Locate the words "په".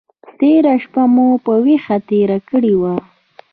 1.45-1.53